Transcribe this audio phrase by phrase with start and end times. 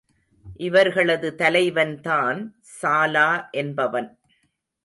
[0.59, 2.39] இவர்களது தலைவன்தான்
[2.79, 3.29] சாலா
[3.51, 4.09] என்பவன்.